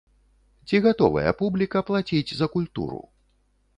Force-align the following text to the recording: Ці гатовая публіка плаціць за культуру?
Ці 0.69 0.79
гатовая 0.85 1.33
публіка 1.41 1.85
плаціць 1.93 2.35
за 2.41 2.47
культуру? 2.55 2.99